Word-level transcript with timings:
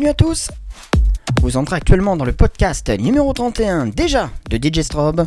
Bienvenue 0.00 0.12
à 0.12 0.14
tous 0.14 0.50
Vous 1.42 1.58
entrez 1.58 1.76
actuellement 1.76 2.16
dans 2.16 2.24
le 2.24 2.32
podcast 2.32 2.88
numéro 2.88 3.34
31 3.34 3.84
déjà 3.84 4.30
de 4.48 4.56
DJ 4.56 4.80
Strobe. 4.80 5.26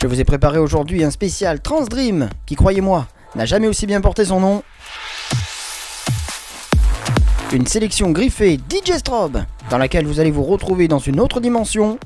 Je 0.00 0.06
vous 0.06 0.18
ai 0.18 0.24
préparé 0.24 0.58
aujourd'hui 0.58 1.04
un 1.04 1.10
spécial 1.10 1.60
Transdream 1.60 2.30
qui, 2.46 2.56
croyez-moi, 2.56 3.06
n'a 3.34 3.44
jamais 3.44 3.66
aussi 3.66 3.86
bien 3.86 4.00
porté 4.00 4.24
son 4.24 4.40
nom. 4.40 4.62
Une 7.52 7.66
sélection 7.66 8.12
griffée 8.12 8.56
DJ 8.56 8.96
Strobe 8.96 9.42
dans 9.68 9.76
laquelle 9.76 10.06
vous 10.06 10.20
allez 10.20 10.30
vous 10.30 10.44
retrouver 10.44 10.88
dans 10.88 10.98
une 10.98 11.20
autre 11.20 11.40
dimension, 11.40 11.98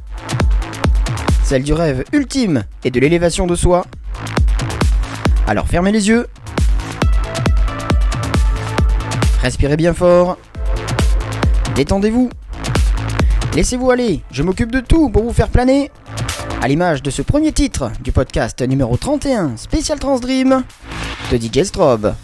celle 1.44 1.62
du 1.62 1.72
rêve 1.72 2.02
ultime 2.12 2.64
et 2.82 2.90
de 2.90 2.98
l'élévation 2.98 3.46
de 3.46 3.54
soi. 3.54 3.86
Alors 5.46 5.68
fermez 5.68 5.92
les 5.92 6.08
yeux, 6.08 6.26
respirez 9.40 9.76
bien 9.76 9.94
fort, 9.94 10.36
détendez-vous, 11.78 12.28
laissez-vous 13.54 13.92
aller, 13.92 14.24
je 14.32 14.42
m'occupe 14.42 14.72
de 14.72 14.80
tout 14.80 15.10
pour 15.10 15.22
vous 15.22 15.32
faire 15.32 15.48
planer. 15.48 15.92
À 16.60 16.66
l'image 16.66 17.04
de 17.04 17.10
ce 17.10 17.22
premier 17.22 17.52
titre 17.52 17.92
du 18.00 18.10
podcast 18.10 18.60
numéro 18.62 18.96
31 18.96 19.56
spécial 19.56 20.00
Transdream 20.00 20.64
de 21.30 21.36
DJ 21.36 21.62
Strobe. 21.62 22.14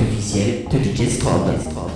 officiel 0.00 0.66
de 0.70 0.78
DJ 0.78 1.10
Strobe. 1.10 1.95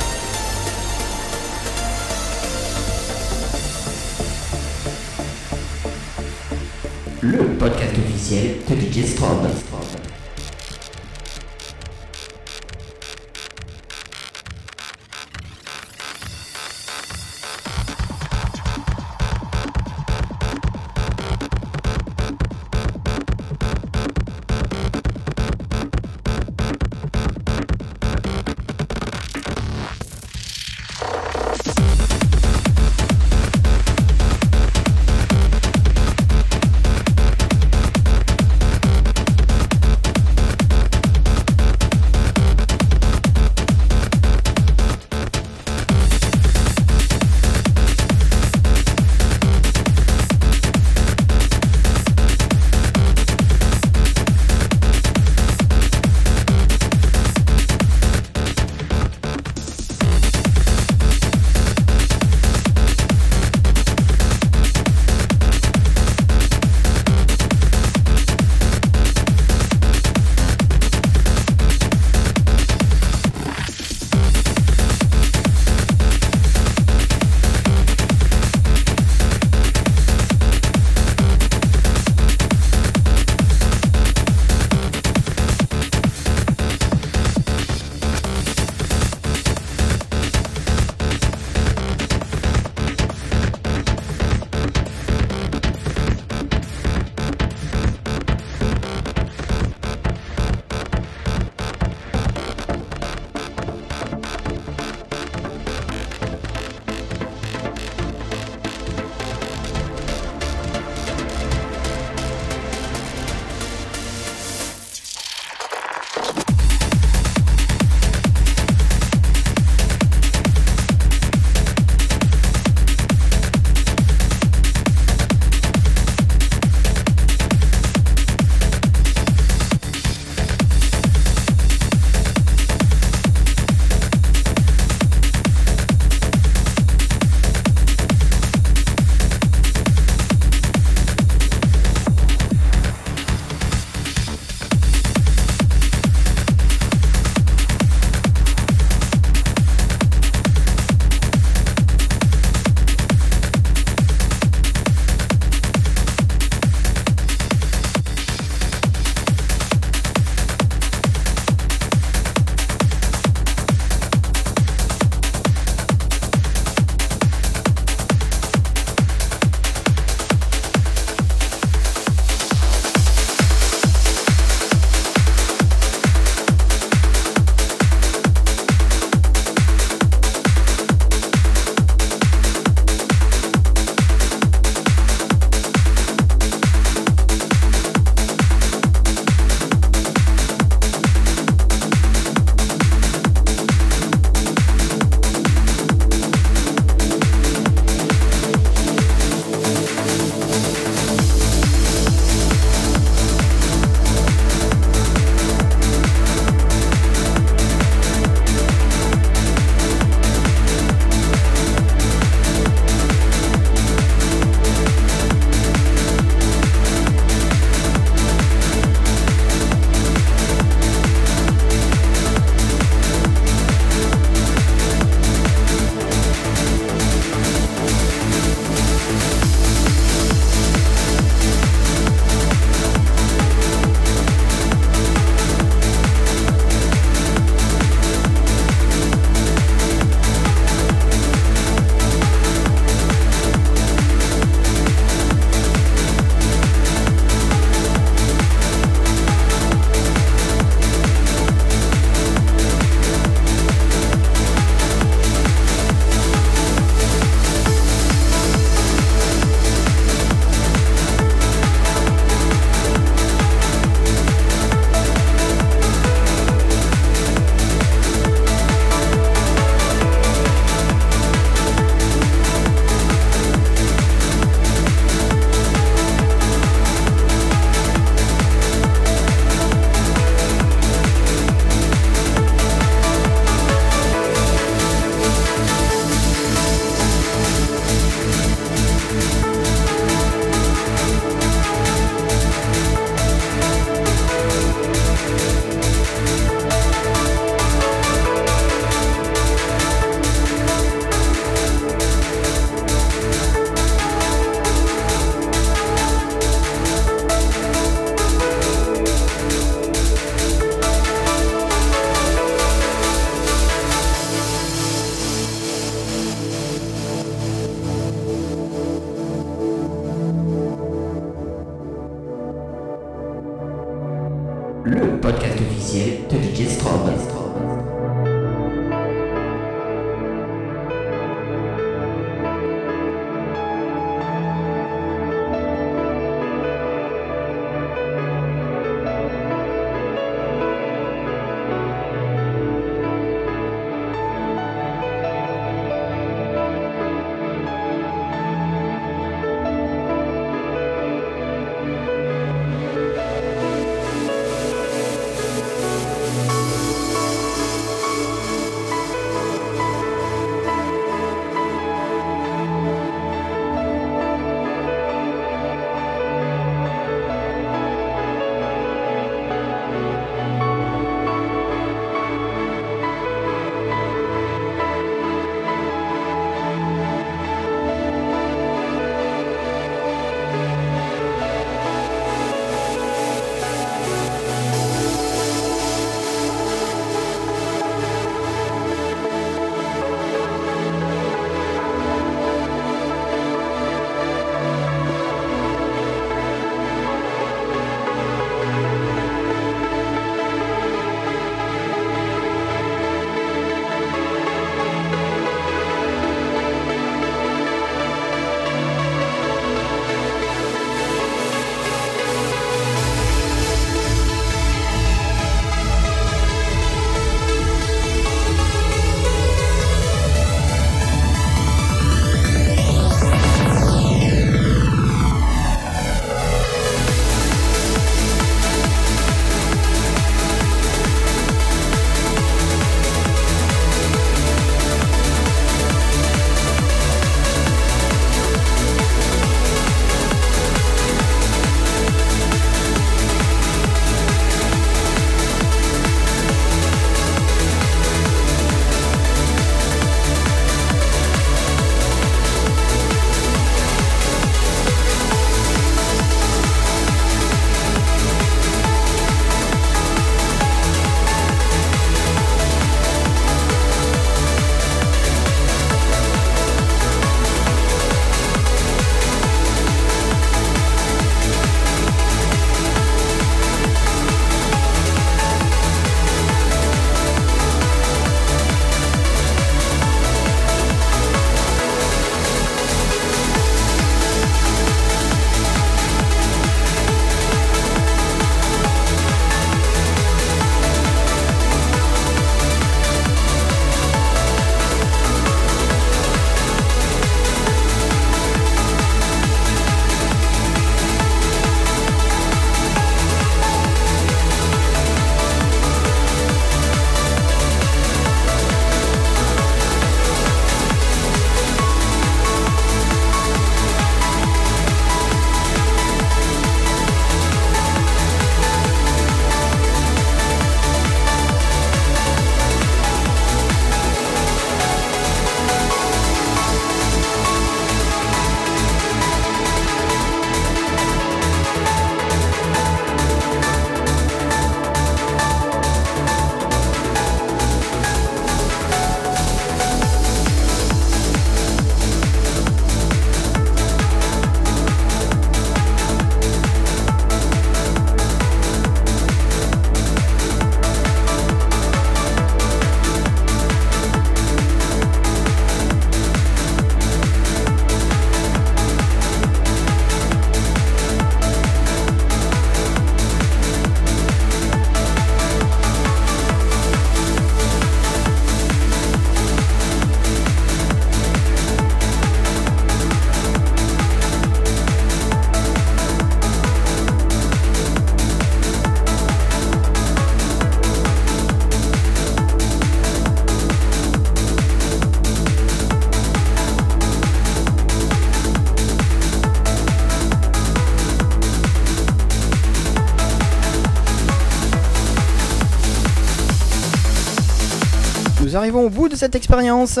Arrivons 598.66 598.86
au 598.86 598.90
bout 598.90 599.08
de 599.08 599.14
cette 599.14 599.36
expérience. 599.36 600.00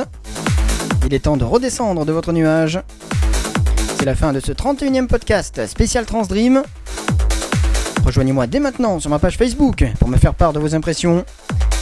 Il 1.06 1.14
est 1.14 1.20
temps 1.20 1.36
de 1.36 1.44
redescendre 1.44 2.04
de 2.04 2.10
votre 2.10 2.32
nuage. 2.32 2.80
C'est 3.96 4.04
la 4.04 4.16
fin 4.16 4.32
de 4.32 4.40
ce 4.40 4.50
31e 4.50 5.06
podcast 5.06 5.64
spécial 5.68 6.04
Transdream. 6.04 6.64
Rejoignez-moi 8.04 8.48
dès 8.48 8.58
maintenant 8.58 8.98
sur 8.98 9.08
ma 9.08 9.20
page 9.20 9.36
Facebook 9.36 9.84
pour 10.00 10.08
me 10.08 10.16
faire 10.16 10.34
part 10.34 10.52
de 10.52 10.58
vos 10.58 10.74
impressions 10.74 11.24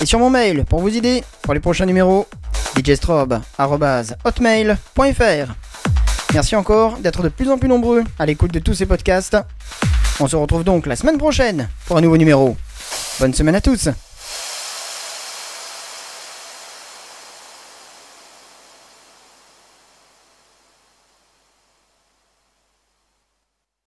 et 0.03 0.07
sur 0.07 0.18
mon 0.18 0.28
mail 0.28 0.66
pour 0.66 0.80
vos 0.80 0.91
idées 0.91 1.24
pour 1.41 1.55
les 1.55 1.61
prochains 1.61 1.87
numéros 1.87 2.26
djstrobe.hotmail.fr 2.76 5.55
Merci 6.35 6.55
encore 6.55 6.99
d'être 6.99 7.22
de 7.22 7.30
plus 7.30 7.49
en 7.49 7.57
plus 7.57 7.70
nombreux 7.70 8.05
à 8.18 8.26
l'écoute 8.26 8.53
de 8.53 8.59
tous 8.59 8.74
ces 8.74 8.85
podcasts. 8.85 9.39
On 10.20 10.28
se 10.28 10.37
retrouve 10.37 10.64
donc 10.64 10.85
la 10.85 10.97
semaine 10.97 11.16
prochaine 11.16 11.70
pour 11.87 11.97
un 11.97 12.03
nouveau 12.03 12.18
numéro. 12.18 12.59
Bonne 13.20 13.32
semaine 13.32 13.55
à 13.55 13.62
tous 13.62 13.89